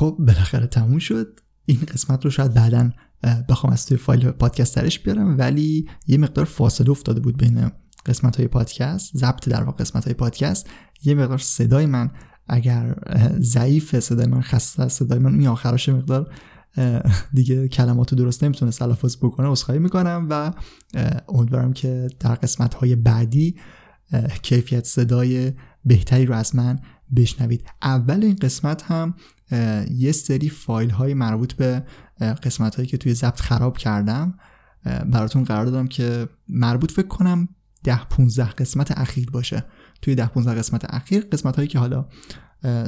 [0.00, 1.40] خب بالاخره تموم شد.
[1.66, 2.90] این قسمت رو شاید بعدا
[3.48, 7.70] بخوام از توی فایل پادکست درش بیارم ولی یه مقدار فاصله افتاده بود بین
[8.06, 10.70] قسمت های پادکست ضبط در واقع قسمت های پادکست.
[11.04, 12.10] یه مقدار صدای من
[12.48, 12.96] اگر
[13.40, 16.34] ضعیف صدای من خسته صدای من می آخرش مقدار
[17.34, 20.52] دیگه کلمات درست نمی‌تونه تلفظ بکنه عذرخواهی می‌کنم و
[21.28, 23.56] امیدوارم که در قسمت های بعدی
[24.42, 25.52] کیفیت صدای
[25.84, 26.78] بهتری رو از من
[27.16, 27.64] بشنوید.
[27.82, 29.14] اول این قسمت هم
[29.90, 31.84] یه سری فایل های مربوط به
[32.20, 34.34] قسمت هایی که توی ضبط خراب کردم
[34.84, 37.48] براتون قرار دادم که مربوط فکر کنم
[37.84, 39.64] ده 15 قسمت اخیر باشه.
[40.02, 42.08] توی ده 15 قسمت اخیر قسمت هایی که حالا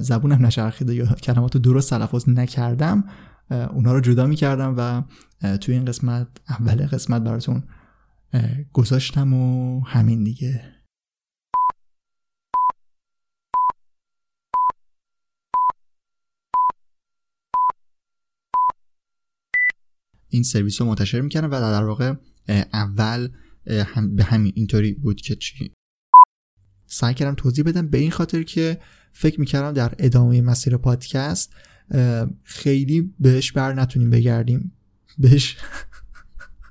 [0.01, 3.05] زبونم نشرخیده یا کلمات رو درست تلفظ نکردم
[3.51, 5.03] اونا رو جدا می‌کردم و
[5.57, 7.63] توی این قسمت اول قسمت براتون
[8.73, 10.63] گذاشتم و همین دیگه.
[20.33, 22.15] این سرویس رو منتشر می‌کردم و در واقع
[22.73, 23.29] اول
[24.17, 25.71] به همین اینطوری بود که چی؟
[26.87, 27.89] سعی کردم توضیح بدم.
[27.89, 28.81] به این خاطر که
[29.13, 31.53] فکر می‌کردم در ادامه مسیر پادکست
[32.43, 34.73] خیلی بهش بر نتونیم بگردیم.
[35.19, 35.57] بهش.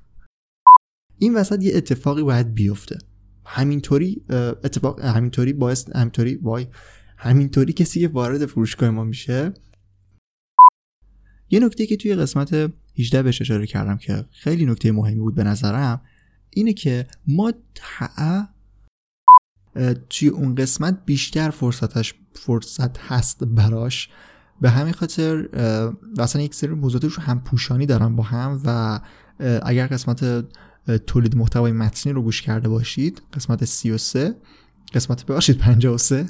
[1.19, 2.97] این وسط یه اتفاقی باید بیفته.
[3.45, 4.21] همینطوری
[4.63, 6.67] اتفاق همینطوری باعث همینطوری وای
[7.17, 9.53] همینطوری کسی که وارد فروشگاه ما میشه
[11.51, 15.43] یه نکته که توی قسمت 18 بهش اشاره کردم که خیلی نکته مهمی بود به
[15.43, 16.01] نظرم
[16.49, 17.53] اینه که ما
[20.09, 24.09] توی اون قسمت بیشتر فرصتش فرصت هست براش.
[24.61, 25.47] به همین خاطر
[26.19, 28.99] اصلا یک سری موضوعات رو هم پوشانی دارم با هم و
[29.63, 30.45] اگر قسمت
[31.07, 34.35] تولید محتوای متنی رو گوش کرده باشید قسمت 33
[34.93, 36.25] قسمت ببخشید 53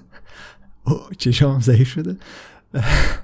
[1.17, 2.17] چشام ضعیف شده.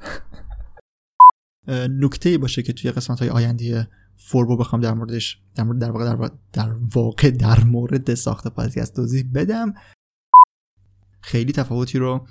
[1.68, 3.88] نکته باشه که توی قسمت های آینده
[4.18, 8.96] فوربو بخوام در موردش در مورد در واقع در, در واقع در مورد ساخت پادکست
[8.96, 9.74] توضیح بدم.
[11.22, 12.28] خیلی تفاوتی رو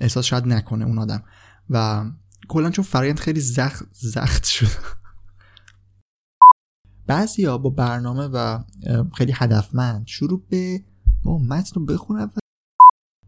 [0.00, 1.22] احساس شاید نکنه اون آدم.
[1.70, 2.04] و
[2.48, 5.02] کلا چون فرایند خیلی زخت زخت شد.
[7.06, 8.62] بعضی با برنامه و
[9.14, 10.84] خیلی هدفمند شروع به
[11.24, 12.38] با متن رو بخونن و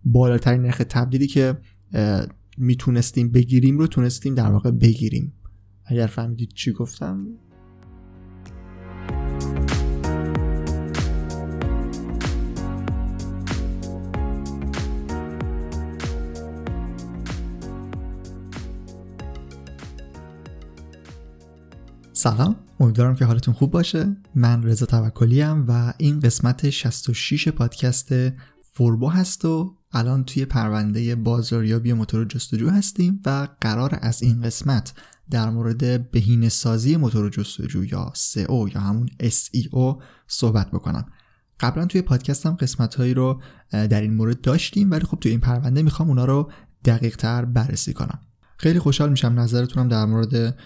[0.04, 1.60] بالاترین نرخ تبدیلی که
[2.56, 5.32] می‌تونستیم بگیریم رو تونستیم در واقع بگیریم.
[5.86, 7.26] اگر فهمیدید چی گفتم؟
[22.12, 24.16] سلام امیدوارم که حالتون خوب باشه.
[24.34, 28.08] من رضا توکلی و این قسمت 66 پادکست
[28.62, 34.92] فوربو هست و الان توی پرونده بازاریابی موتور جستجو هستیم و قرار از این قسمت
[35.30, 41.06] در مورد بهینه سازی موتور جستجو یا SEO یا همون SEO صحبت بکنم.
[41.60, 45.82] قبلا توی پادکستم قسمت هایی رو در این مورد داشتیم ولی خب توی این پرونده
[45.82, 46.50] می‌خوام اونا رو
[46.84, 48.18] دقیق تر بررسی کنم.
[48.56, 50.56] خیلی خوشحال میشم نظرتونم در مورد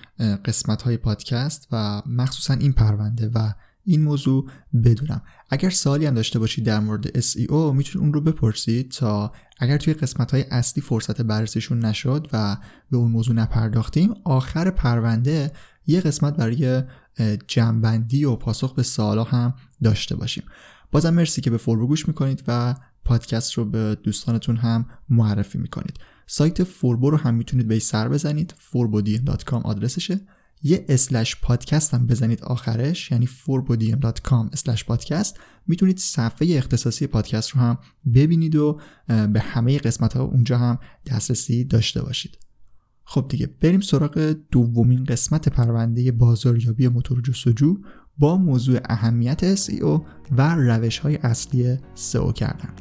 [0.45, 3.53] قسمت های پادکست و مخصوصا این پرونده و
[3.89, 4.51] این موضوع
[4.85, 5.23] بدونم.
[5.51, 9.95] اگر سوالی هم داشته باشید در مورد SEO می‌تونید اون رو بپرسید تا اگر توی
[9.95, 12.57] قسمت های اصلی فرصت بررسیشون نشد و
[12.91, 15.53] به اون موضوع نپرداختیم آخر پرونده
[15.87, 16.83] یه قسمت برای
[17.47, 20.45] جنبندی و پاسخ به سوالا هم داشته باشیم.
[20.91, 25.97] بازم مرسی که به فوربو گوش می‌کنید و پادکست رو به دوستانتون هم معرفی می‌کنید.
[26.27, 28.55] سایت فوربو رو هم می‌تونید به سر بزنید.
[28.73, 30.21] forbodiem.com آدرسشه.
[30.63, 37.61] یه اسلش پادکست هم بزنید آخرش یعنی forbodiem.com اسلش پادکست می‌تونید صفحه اختصاصی پادکست رو
[37.61, 37.79] هم
[38.15, 42.39] ببینید و به همه قسمت ها اونجا هم دسترسی داشته باشید.
[43.05, 47.77] خب دیگه بریم سراغ دومین قسمت پرونده بازاریابی موتور جستجو
[48.19, 52.75] با موضوع اهمیت SEO و روش های اصلی SEO کردن.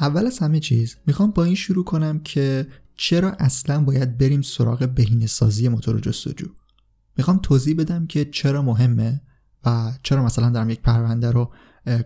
[0.00, 2.66] اول از همه چیز می‌خوام با این شروع کنم که
[2.96, 6.46] چرا اصلا باید بریم سراغ بهینه سازی موتور جستجو؟
[7.16, 9.20] می‌خوام توضیح بدم که چرا مهمه
[9.64, 11.52] و چرا مثلا دارم یک پرونده رو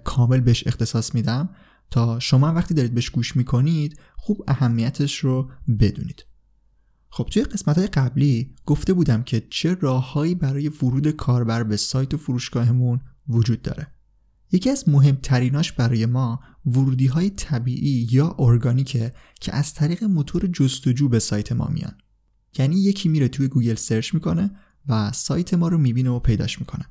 [0.04, 1.48] کامل بهش اختصاص میدم.
[1.90, 5.50] تا شما وقتی دارید بهش گوش می‌کنید خوب اهمیتش رو
[5.80, 6.24] بدونید.
[7.08, 12.14] خب توی قسمت های قبلی گفته بودم که چه راههایی برای ورود کاربر به سایت
[12.14, 13.86] و فروشگاهمون وجود داره.
[14.52, 21.08] یکی از مهمتریناش برای ما ورودی های طبیعی یا ارگانیکه که از طریق موتور جستجو
[21.08, 21.94] به سایت ما میان.
[22.58, 24.50] یعنی یکی میره توی گوگل search می‌کنه
[24.88, 26.86] و سایت ما رو می‌بینه و پیداش می‌کنه.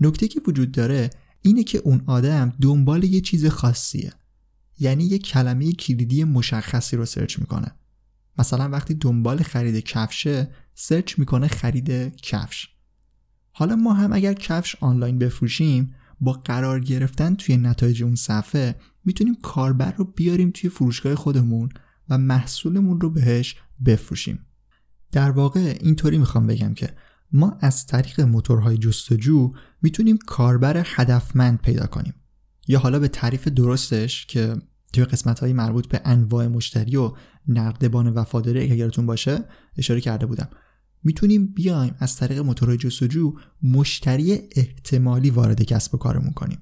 [0.00, 1.10] نکته که وجود داره
[1.42, 4.12] اینه که اون آدم دنبال یه چیز خاصیه.
[4.78, 7.72] یعنی یه کلمه کلیدی مشخصی رو search می‌کنه.
[8.38, 12.68] مثلا وقتی دنبال خرید کفشه search می‌کنه خرید کفش.
[13.52, 18.74] حالا ما هم اگر کفش آنلاین بفروشیم با قرار گرفتن توی نتایج اون صفحه
[19.04, 21.68] می‌تونیم کاربر رو بیاریم توی فروشگاه خودمون
[22.08, 23.56] و محصولمون رو بهش
[23.86, 24.46] بفروشیم.
[25.12, 26.90] در واقع اینطوری می‌خوام بگم که
[27.32, 32.14] ما از طریق موتورهای جستجو می‌تونیم کاربر هدفمند پیدا کنیم.
[32.68, 34.56] یا حالا به تعریف درستش که
[34.92, 37.12] توی قسمت مربوط به انواع مشتری و
[37.48, 39.44] نردبان وفاداری اگر یادتون باشه
[39.76, 40.48] اشاره کرده بودم.
[41.08, 46.58] می‌تونیم بیایم از طریق موتورهای جستجو مشتری احتمالی وارد کسب و کارمون کنیم.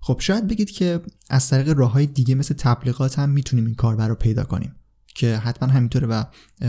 [0.00, 1.00] خب شاید بگید که
[1.30, 4.74] از طریق راه های دیگه مثل تبلیغات هم می‌تونیم این کاربر رو پیدا کنیم
[5.14, 6.24] که حتما همینطوره و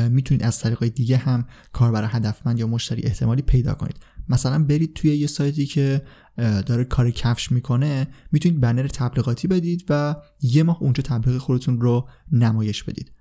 [0.10, 3.96] می‌تونید از طریق دیگه هم کاربر هدفمند یا مشتری احتمالی پیدا کنید.
[4.30, 6.02] مثلا برید توی یه سایتی که
[6.38, 12.10] داره کار کفش می‌کنه می‌تونید بنر تبلیغاتی بدید و یه ماه اونجا تبلیغ خودتون رو
[12.32, 13.12] نمایش بدید.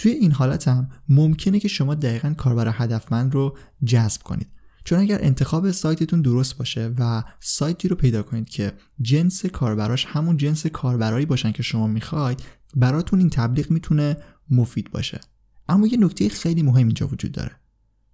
[0.00, 4.46] توی این حالت هم ممکنه که شما دقیقا کاربر هدفمند رو جذب کنید.
[4.84, 10.36] چون اگر انتخاب سایتتون درست باشه و سایتی رو پیدا کنید که جنس کاربراش همون
[10.36, 12.42] جنس کاربرایی باشن که شما می‌خواید
[12.76, 14.16] براتون این تبلیغ می‌تونه
[14.50, 15.20] مفید باشه.
[15.68, 17.52] اما یه نکته خیلی مهم اینجا وجود داره.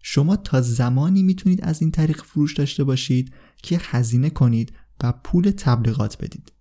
[0.02, 4.72] شما تا زمانی می‌تونید از این طریق فروش داشته باشید که هزینه کنید
[5.02, 6.52] و پول تبلیغات بدید.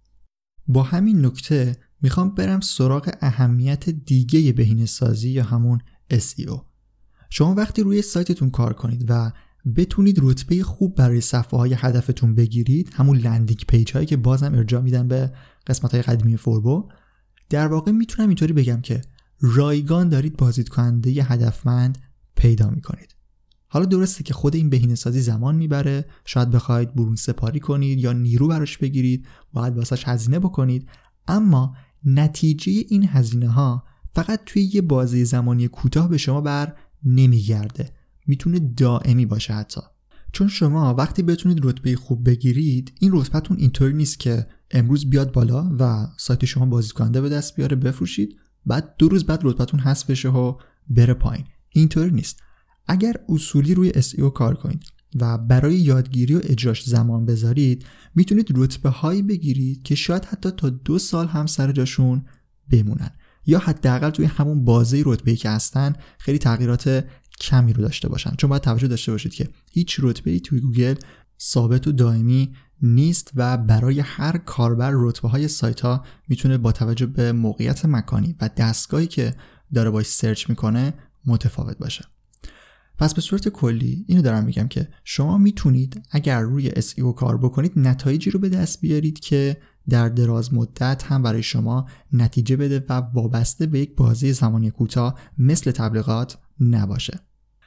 [0.67, 5.79] با همین نکته می‌خوام برم سراغ اهمیت دیگه بهینه سازی یا همون
[6.13, 6.61] SEO
[7.29, 9.31] شما وقتی روی سایتتون کار کنید و
[9.75, 14.81] بتونید رتبه خوب برای صفحه های هدفتون بگیرید همون landing page هایی که بازم ارجاع
[14.81, 15.31] میدن به
[15.67, 16.89] قسمت های قدیمی فوربو
[17.49, 19.01] در واقع می‌تونم اینطوری بگم که
[19.39, 21.97] رایگان دارید بازدید کننده هدفمند
[22.35, 23.15] پیدا می‌کنید.
[23.67, 28.13] حالا درسته که خود این بهینه سازی زمان می‌بره شاید بخواید برون سپاری کنید یا
[28.13, 30.89] نیرو براش بگیرید باید واسش هزینه بکنید
[31.27, 31.75] اما
[32.05, 33.83] نتیجه این هزینه ها
[34.15, 37.89] فقط توی یه بازه زمانی کوتاه به شما بر نمیگرده.
[38.27, 39.81] می‌تونه دائمی باشه حتی.
[40.31, 45.71] چون شما وقتی بتونید رتبه خوب بگیرید این رتبهتون اینطوری نیست که امروز بیاد بالا
[45.79, 48.35] و سایت شما بازدید به دست بیاره بفروشید
[48.65, 50.57] بعد دو روز بعد رتبتون حذف بشه و
[50.89, 51.45] بره پایین.
[51.69, 52.39] اینطوری نیست.
[52.87, 54.81] اگر اصولی روی SEO کار کنید
[55.15, 57.85] و برای یادگیری و اجراش زمان بذارید
[58.15, 62.25] می‌تونید رتبه هایی بگیرید که شاید حتی تا دو سال هم سر جاشون
[62.71, 63.11] بمونن.
[63.45, 67.05] یا حداقل توی همون بازه رتبه که هستن خیلی تغییرات
[67.41, 68.31] کمی رو داشته باشن.
[68.37, 70.95] چون باید توجه داشته باشید که هیچ رتبه ای توی گوگل
[71.41, 77.05] ثابت و دائمی نیست و برای هر کاربر رتبه های سایت ها می‌تونه با توجه
[77.05, 79.35] به موقعیت مکانی و دستگاهی که
[79.73, 80.93] داره باش search می‌کنه
[81.25, 82.05] متفاوت باشه.
[82.97, 87.79] پس به صورت کلی اینو دارم میگم که شما می‌تونید اگر روی SEO کار بکنید
[87.79, 89.57] نتایجی رو به دست بیارید که
[89.89, 95.19] در دراز مدت هم برای شما نتیجه بده و وابسته به یک بازی زمانی کوتاه
[95.37, 97.19] مثل تبلیغات نباشه.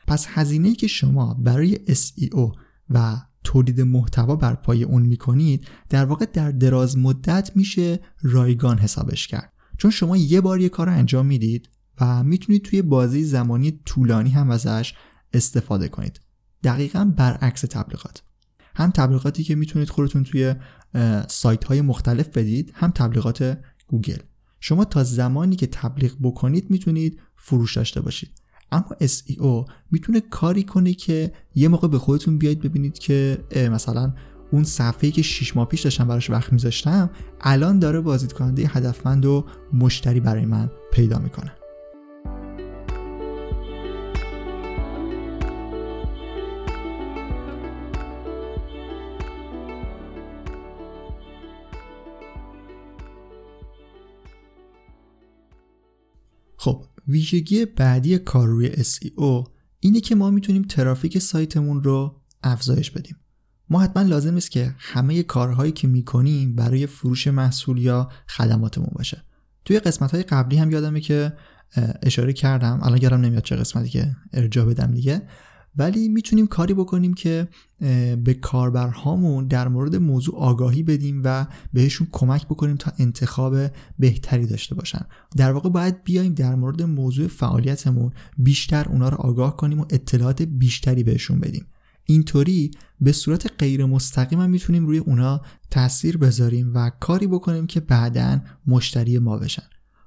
[0.07, 2.57] پس هزینه‌ای که شما برای SEO
[2.91, 9.27] و تولید محتوا بر پای اون می‌کنید در واقع در دراز مدت میشه رایگان حسابش
[9.27, 9.53] کرد.
[9.79, 11.69] چون شما یه بار یه کار انجام می‌دید
[12.01, 14.95] و می‌تونید توی بازی زمانی طولانی هم ازش
[15.33, 16.21] استفاده کنید.
[16.65, 18.23] دقیقا برعکس تبلیغات.
[18.75, 20.55] هم تبلیغاتی که می‌تونید خودتون توی
[21.29, 24.19] سایت های مختلف بدید هم تبلیغات گوگل.
[24.61, 28.31] شما تا زمانی که تبلیغ بکنید می‌تونید فروش داشته باشید.
[28.73, 34.15] اما SEO می‌تونه کاری کنه که یه موقع به خودتون بیاید ببینید که مثلا
[34.53, 37.11] اون صفحه‌ای که 6 ماه پیش داشتم براش وقت میذاشتم
[37.41, 41.53] الان داره بازدید کننده هدفمند و مشتری برای من پیدا می‌کنه.
[56.59, 59.49] خب ویژگی بعدی کار روی SEO
[59.81, 63.17] اینه که ما می‌تونیم ترافیک سایتمون رو افزایش بدیم.
[63.71, 69.23] ما حتما لازم است که همه کارهایی که می‌کنیم برای فروش محصول یا خدماتمون باشه.
[69.65, 71.33] توی قسمت های قبلی هم یادمه که
[72.03, 72.81] اشاره کردم.
[72.83, 75.23] الان گرم نمیاد چه قسمتی که ارجا بدم دیگه.
[75.79, 77.49] ولی می‌تونیم کاری بکنیم که
[78.25, 83.57] به کاربرهامون در مورد موضوع آگاهی بدیم و بهشون کمک بکنیم تا انتخاب
[83.99, 85.07] بهتری داشته باشن.
[85.37, 90.43] در واقع باید بیایم در مورد موضوع فعالیتمون بیشتر اونا رو آگاه کنیم و اطلاعات
[90.43, 91.67] بیشتری بهشون بدیم.
[92.05, 92.71] اینطوری
[93.01, 98.41] به صورت غیر مستقیم هم می‌تونیم روی اونا تاثیر بذاریم و کاری بکنیم که بعدا
[98.67, 99.63] مشتری ما بشن.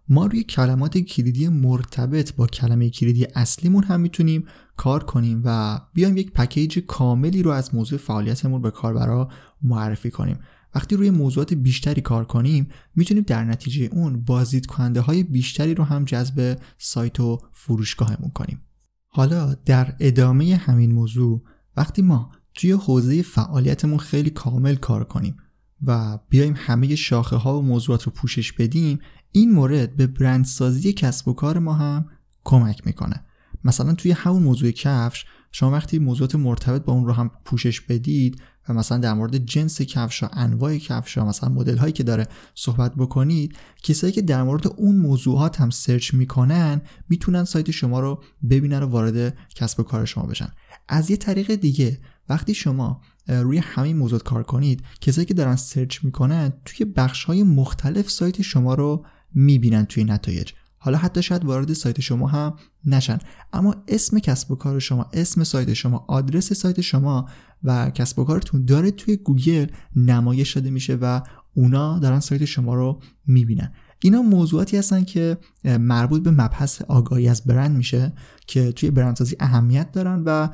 [0.10, 4.46] ما روی کلمات کلیدی مرتبط با کلمه کلیدی اصلیمون هم می‌تونیم
[4.81, 9.29] کار کنیم و بیایم یک پکیج کاملی رو از موضوع فعالیتمون به کاربرا
[9.61, 10.39] معرفی کنیم.
[10.75, 15.83] وقتی روی موضوعات بیشتری کار کنیم می‌تونیم در نتیجه اون بازدید کننده های بیشتری رو
[15.83, 18.61] هم جذب سایت و فروشگاهمون کنیم.
[19.07, 21.43] حالا در ادامه همین موضوع
[21.77, 25.38] وقتی ما توی حوزه فعالیتمون خیلی کامل کار کنیم
[25.83, 29.00] و بیایم همه شاخه ها و موضوعات رو پوشش بدیم
[29.31, 32.05] این مورد به برندسازی کسب و کار ما هم
[32.43, 33.25] کمک می‌کنه.
[33.63, 38.41] مثلا توی همون موضوع کفش شما وقتی موضوعات مرتبط با اون رو هم پوشش بدید
[38.70, 42.27] و مثلا در مورد جنس کفش ها انواع کفش ها مثلا مدل هایی که داره
[42.56, 48.24] صحبت بکنید کسایی که در مورد اون موضوعات هم سرچ می‌کنن می‌تونن سایت شما رو
[48.50, 50.50] ببینن و وارد کسب و کار شما بشن.
[50.88, 52.00] از یه طریق دیگه
[52.30, 57.44] وقتی شما روی همین موضوع کار کنید کسایی که دارن سرچ می‌کنن توی بخش های
[57.44, 60.51] مختلف سایت شما رو می‌بینن توی نتایج.
[60.83, 62.53] حالا حتی شاید وارد سایت شما هم
[62.85, 63.17] نشن.
[63.53, 67.29] اما اسم کسب و کار شما اسم سایت شما آدرس سایت شما
[67.63, 71.21] و کسب و کارتون داره توی گوگل نمایش داده میشه و
[71.53, 73.73] اونا دارن سایت شما رو می‌بینن.
[74.03, 78.13] اینا موضوعاتی هستن که مربوط به مبحث آگاهی از برند میشه
[78.48, 80.50] که توی برندسازی اهمیت دارن و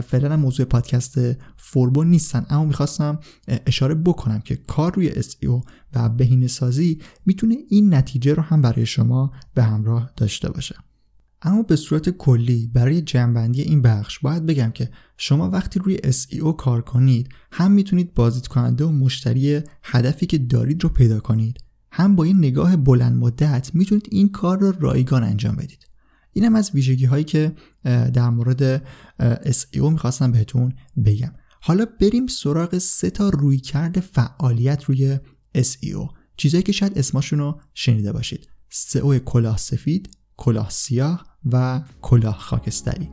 [0.00, 1.18] فعلا موضوع پادکست
[1.56, 2.46] فوربو نیستن.
[2.50, 3.18] اما می‌خواستم
[3.66, 8.86] اشاره بکنم که کار روی SEO و بهینه سازی می‌تونه این نتیجه رو هم برای
[8.86, 10.74] شما به همراه داشته باشه.
[11.42, 16.56] اما به صورت کلی برای جنبندی این بخش باید بگم که شما وقتی روی SEO
[16.58, 21.58] کار کنید هم می‌تونید بازدید کننده و مشتری هدفی که دارید رو پیدا کنید.
[21.92, 25.86] هم با این نگاه بلند مدت می‌تونید این کار رو رایگان انجام بدید.
[26.32, 27.52] این هم از ویژگی هایی که
[27.84, 28.82] در مورد
[29.50, 30.72] SEO می‌خواستم بهتون
[31.04, 31.32] بگم.
[31.60, 35.18] حالا بریم سراغ سه تا روی کرد فعالیت روی
[35.58, 38.48] SEO چیزایی که شاید اسماشون رو شنیده باشید.
[38.72, 43.08] SEO کلاه سفید کلاه سیاه و کلاه خاکستری.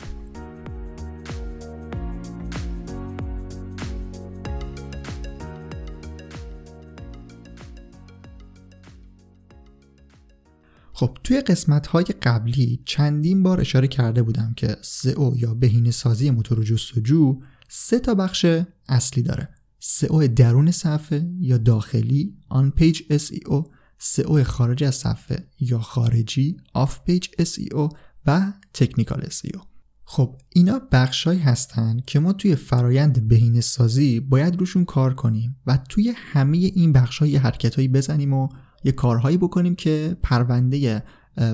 [11.00, 16.30] خب توی قسمت های قبلی چندین بار اشاره کرده بودم که سئو یا بهینه سازی
[16.30, 18.46] موتور جستجو سه تا بخش
[18.89, 19.50] اصلی داره.
[19.80, 23.66] سئو درون صفحه یا داخلی on page SEO
[24.00, 29.60] سئو خارج از صفحه یا خارجی off page SEO و technical SEO
[30.04, 35.77] خب اینا بخشهایی هستن که ما توی فرایند بهینه سازی باید روشون کار کنیم و
[35.89, 38.50] توی همه این بخش ها یه حرکت بزنیم و
[38.84, 41.03] یه کارهایی بکنیم که پرونده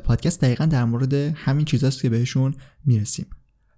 [0.04, 3.26] پادکست دقیقا در مورد همین چیزاست که بهشون می‌رسیم.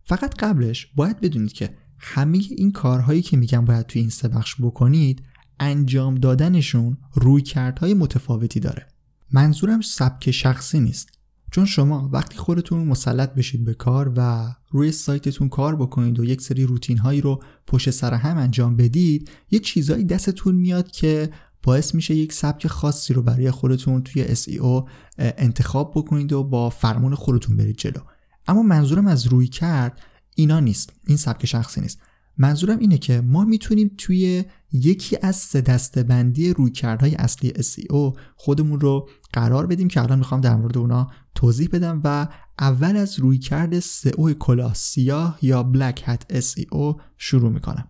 [0.04, 4.56] فقط قبلش باید بدونید که همه این کارهایی که میگم باید توی این سه بخش
[4.62, 5.24] بکنید
[5.60, 8.88] انجام دادنشون روی کردهای متفاوتی داره.
[9.32, 11.10] منظورم سبک شخصی نیست.
[11.52, 16.42] چون شما وقتی خودتون مسلط بشید به کار و روی سایتتون کار بکنید و یک
[16.42, 21.30] سری روتین هایی رو پشت سر هم انجام بدید یه چیزایی دستتون میاد که
[21.66, 27.16] باعث میشه یک سبک خاصی رو برای خودتون توی SEO انتخاب بکنید و با فرمون
[27.16, 28.02] خودتون برید جلو.
[28.48, 30.02] اما منظورم از روی کرد
[30.36, 30.94] اینا نیست.
[31.08, 32.00] این سبک شخصی نیست.
[32.38, 39.10] منظورم اینه که ما می‌تونیم توی یکی از سه روی کردهای اصلی SEO خودمون رو
[39.34, 42.28] قرار بدیم که الان می‌خوام در مورد اونا توضیح بدم و
[42.60, 47.88] اول از روی کرد SEO کلاه سیاه یا Black Hat SEO شروع می‌کنم.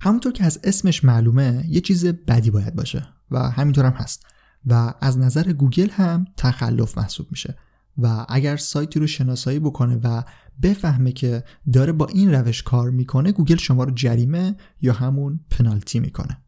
[0.00, 4.26] همونطور که از اسمش معلومه یه چیز بدی باید باشه و همینطور هم هست.
[4.66, 7.56] و از نظر گوگل هم تخلف محسوب میشه.
[7.98, 10.22] و اگر سایتی رو شناسایی بکنه و
[10.62, 16.00] بفهمه که داره با این روش کار می‌کنه گوگل شما رو جریمه یا همون پنالتی
[16.00, 16.42] می‌کنه.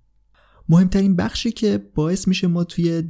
[0.68, 3.02] مهمترین بخشی که باعث میشه ما توی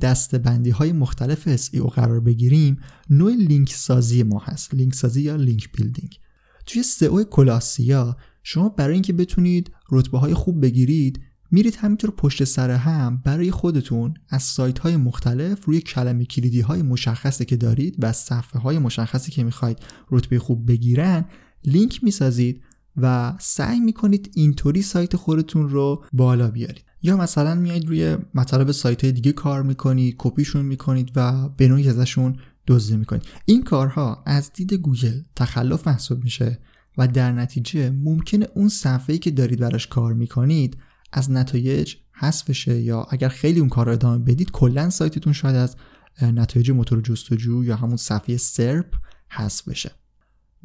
[0.45, 2.81] بندی های مختلف SEO قرار بگیریم
[3.11, 4.75] نوع لینک سازی ما هست.
[4.75, 6.19] لینک سازی یا link building.
[6.67, 8.17] توی SEO کلاه سیاه
[8.51, 14.15] شما برای اینکه بتونید رتبه های خوب بگیرید میرید همینطور پشت سر هم برای خودتون
[14.29, 19.33] از سایت های مختلف روی کلمه کلیدی های مشخصی که دارید و صفحه های مشخصی
[19.33, 19.79] که می‌خواید
[20.11, 21.25] رتبه خوب بگیرن
[21.65, 22.63] لینک می‌سازید
[22.97, 26.85] و سعی می‌کنید اینطوری سایت خودتون رو بالا بیارید.
[27.03, 31.89] یا مثلا میایید روی مطالب سایت های دیگه کار می‌کنید کپیشون می‌کنید و به نوعی
[31.89, 32.37] ازشون
[32.67, 33.23] دزدی می‌کنید.
[33.45, 36.59] این کارها از دید گوگل تخلف محسوب میشه.
[36.99, 40.77] و در نتیجه ممکنه اون صفحه‌ای که دارید براش کار می‌کنید
[41.13, 45.57] از نتایج حذف بشه یا اگر خیلی اون کار رو ادامه بدید کلا سایتتون شاید
[45.57, 45.77] از
[46.23, 48.95] نتایج موتور جستجو یا همون صفحه سرپ
[49.29, 49.91] حذف بشه.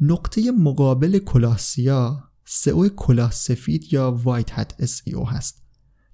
[0.00, 5.62] نقطه مقابل کلاه سیاه سئو کلاه سفید یا وایت هت SEO هست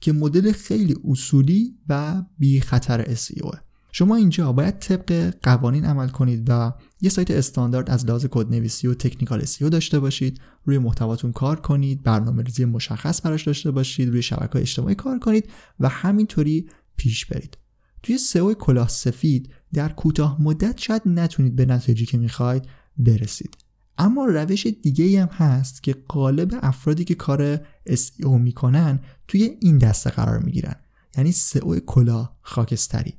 [0.01, 6.47] که مدل خیلی اصولی و بی خطر SEO شما اینجا باید طبق قوانین عمل کنید
[6.49, 10.41] و یه سایت استاندارد از لحاظ کدنویسی و تکنیکال SEO داشته باشید.
[10.65, 15.51] روی محتواتون کار کنید برنامه ریزی مشخص براش داشته باشید روی شبکه اجتماعی کار کنید
[15.81, 17.59] و همینطوری پیش برید.
[18.03, 22.65] توی سئو کلاه سفید در کوتاه مدت شاید نتونید به نتایجی که می‌خواید
[22.99, 23.57] برسید.
[23.99, 27.57] اما روش دیگه هم هست که غالب افرادی که کار
[27.89, 30.77] SEO می‌کنن توی این دسته قرار می‌گیرن.
[31.17, 33.15] یعنی سئو کلاه خاکستری.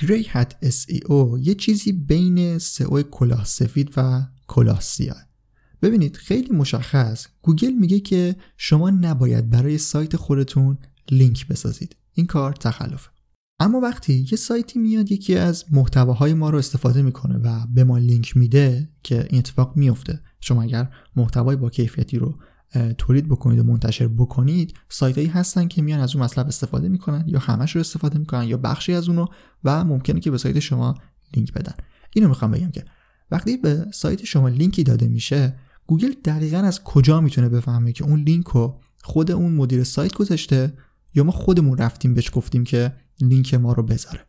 [0.00, 5.24] gray hat SEO یه چیزی بین سئو کلاه سفید و کلاه سیاه.
[5.82, 7.26] ببینید خیلی مشخص.
[7.42, 10.78] گوگل میگه که شما نباید برای سایت خودتون
[11.10, 11.96] لینک بسازید.
[12.12, 13.10] این کار تخلفه
[13.60, 17.98] اما وقتی یه سایتی میاد یکی از محتواهای ما رو استفاده می‌کنه و به ما
[17.98, 22.34] لینک میده که این اتفاق میفته شما اگر محتوای با کیفیتی رو
[22.98, 27.24] تولید بکنید و منتشر بکنید سایت هایی هستن که میان از اون مطلب استفاده می‌کنن
[27.26, 29.26] یا همش رو استفاده می‌کنن یا بخشی از اونو
[29.64, 30.94] و ممکنه که به سایت شما
[31.36, 31.74] لینک بدن.
[32.14, 32.84] اینو می‌خوام بگم که
[33.30, 38.20] وقتی به سایت شما لینکی داده میشه گوگل دقیقا از کجا می‌تونه بفهمه که اون
[38.20, 40.72] لینک رو خود اون مدیر سایت گذاشته
[41.14, 44.20] یا ما خودمون رفتیم بهش گفتیم که لینک ما رو بذاره.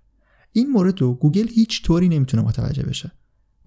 [0.51, 3.11] این مورد رو گوگل هیچ طوری نمی‌تونه متوجه بشه.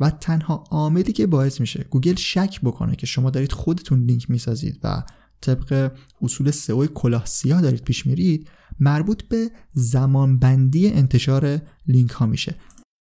[0.00, 4.80] و تنها عاملی که باعث میشه گوگل شک بکنه که شما دارید خودتون لینک می‌سازید
[4.82, 5.02] و
[5.40, 8.48] طبق اصول سئو کلاه سیاه دارید پیش میرید
[8.80, 12.54] مربوط به زمانبندی انتشار لینک ها میشه.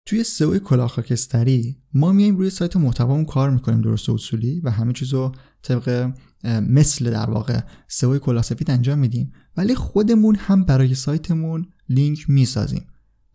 [0.06, 4.94] توی سئو کلاه خاکستری ما میایم روی سایت محتوامون کار می‌کنیم درست اصولی و همه
[4.94, 5.32] چیزو
[5.62, 6.12] طبق
[6.44, 9.32] مثل در واقع سئو کلاه سفید انجام میدیم.
[9.58, 12.86] ولی خودمون هم برای سایتمون لینک می‌سازیم.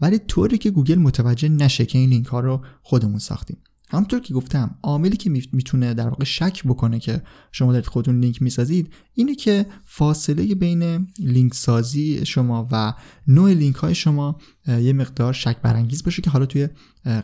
[0.00, 3.56] ولی طوری که گوگل متوجه نشه که این لینک ها رو خودمون ساختیم.
[3.90, 8.42] همونطور که گفتم عاملی که می‌تونه در واقع شک بکنه که شما دارید خودتون لینک
[8.42, 12.94] می‌سازید اینه که فاصله بین لینک سازی شما و
[13.26, 14.38] نوع لینک های شما
[14.68, 16.68] یه مقدار شک برانگیز باشه که حالا توی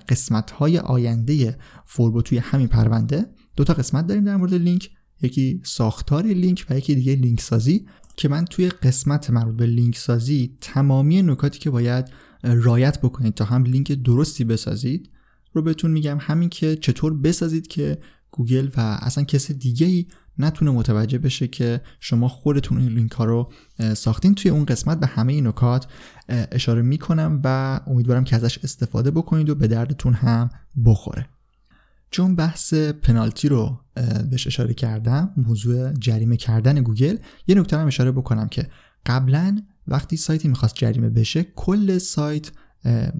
[0.09, 3.27] قسمت های آینده فوربو توی همین پرونده
[3.57, 4.91] دو تا قسمت داریم در مورد لینک.
[5.23, 9.99] یکی ساختار لینک و یکی دیگه لینک سازی که من توی قسمت مربوط به لینک
[9.99, 12.05] سازی تمامی نکاتی که باید
[12.45, 15.11] رعایت بکنید تا هم لینک درستی بسازید
[15.53, 17.99] رو بهتون میگم همین که چطور بسازید که
[18.31, 20.07] گوگل و اصلا کسی دیگه ای
[20.39, 23.53] نتونه متوجه بشه که شما خودتون این لینک ها رو
[23.95, 25.87] ساختین توی اون قسمت به همه این نکات
[26.29, 30.51] اشاره می‌کنم و امیدوارم که ازش استفاده بکنید و به دردتون هم
[30.85, 31.29] بخوره.
[32.11, 33.81] چون بحث پنالتی رو
[34.31, 38.67] بهش اشاره کردم موضوع جریمه کردن گوگل یه نکته هم اشاره بکنم که
[39.07, 42.51] قبلا وقتی سایتی می‌خواست جریمه بشه کل سایت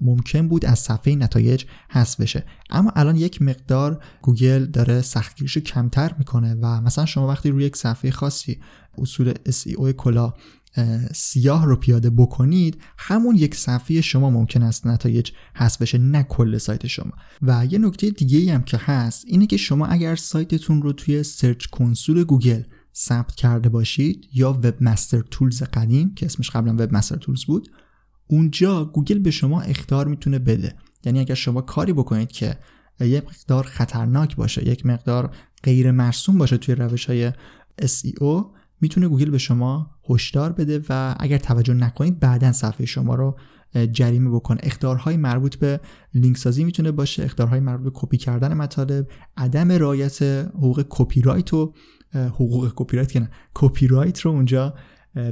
[0.01, 2.43] ممکن بود از صفحه نتایج حذف بشه.
[2.69, 7.75] اما الان یک مقدار گوگل داره سختگیریشو کمتر می‌کنه و مثلا شما وقتی روی یک
[7.75, 8.59] صفحه خاصی
[8.97, 10.33] اصول SEO کلا
[11.13, 16.57] سیاه رو پیاده بکنید همون یک صفحه شما ممکن است نتایج حذف بشه نه کل
[16.57, 17.11] سایت شما.
[17.41, 21.65] و یه نکته دیگه هم که هست اینه که شما اگر سایتتون رو توی search
[21.65, 22.61] console گوگل
[22.95, 27.69] ثبت کرده باشید یا webmaster tools قدیم که اسمش قبلا webmaster tools بود
[28.27, 30.75] اونجا گوگل به شما اخطار می‌تونه بده.
[31.03, 32.57] یعنی اگر شما کاری بکنید که
[32.99, 37.31] یک مقدار خطرناک باشه یک مقدار غیر مرسوم باشه توی روش های
[37.81, 38.45] SEO
[38.81, 43.37] می‌تونه گوگل به شما هشدار بده و اگر توجه نکنید بعدا صفحه شما رو
[43.77, 45.79] جریمه بکنه اخطارهای مربوط به
[46.13, 49.07] لینک سازی می‌تونه باشه اخطارهای مربوط به کپی کردن مطالب
[49.37, 50.21] عدم رعایت
[50.53, 51.73] حقوق کپی رایت و
[52.13, 54.73] حقوق کپی رایت که کپی رایت رو اونجا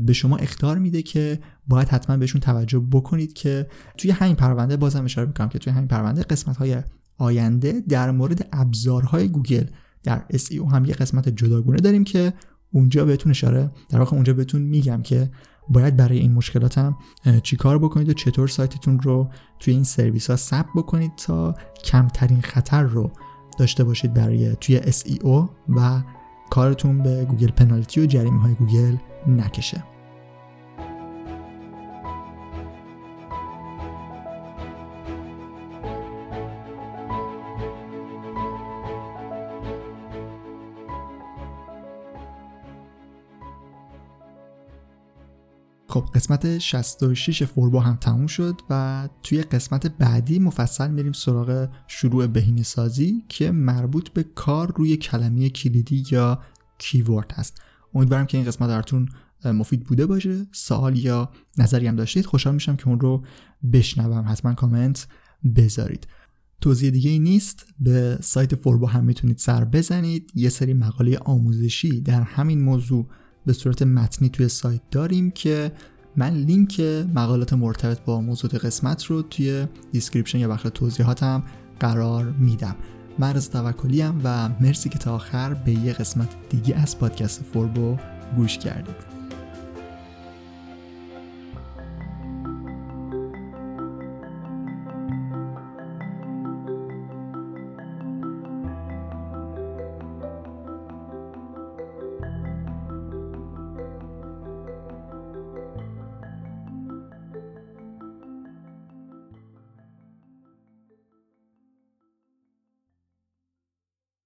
[0.05, 5.05] به شما اختار میده که باید حتما بهشون توجه بکنید که توی همین پرونده بازم
[5.05, 6.77] اشاره می‌کنم که توی همین پرونده قسمت های
[7.17, 9.65] آینده در مورد ابزارهای گوگل
[10.03, 12.33] در SEO هم یه قسمت جداگونه داریم که
[12.71, 15.31] اونجا بهتون اشاره در واقع اونجا بهتون میگم که
[15.69, 16.97] باید برای این مشکلات هم
[17.43, 19.27] چیکار بکنید و چطور سایتتون رو
[19.59, 23.11] توی این سرویس ها ثبت بکنید تا کمترین خطر رو
[23.57, 26.01] داشته باشید برای توی SEO و
[26.49, 28.97] کارتون به گوگل پنالتی و جریمه های گوگل
[29.27, 29.92] نکشه.
[45.93, 52.27] خب قسمت 66 فوربو هم تموم شد و توی قسمت بعدی مفصل میریم سراغ شروع
[52.27, 56.41] بهینه سازی که مربوط به کار روی کلمه کلیدی یا
[56.77, 57.61] keyword هست.
[57.93, 59.09] امیدوارم که این قسمت براتون
[59.45, 60.45] مفید بوده باشه.
[60.51, 63.23] سوال یا نظری هم داشتید خوشحال میشم که اون رو
[63.73, 64.25] بشنوم.
[64.27, 65.07] حتما کامنت
[65.55, 66.07] بذارید.
[66.61, 67.65] توضیح دیگه ای نیست.
[67.79, 70.31] به سایت فوربو هم می‌تونید سر بزنید.
[70.35, 73.07] یه سری مقاله آموزشی در همین موضوع
[73.45, 75.71] به صورت متنی توی سایت داریم که
[76.15, 76.79] من لینک
[77.15, 81.43] مقالات مرتبط با موضوع قسمت رو توی description یا بخش توضیحاتم
[81.79, 82.75] قرار میدم.
[83.19, 87.97] من از توکلی و مرسی که تا آخر به یه قسمت دیگه از پادکست فوربو
[88.35, 89.12] گوش کردید.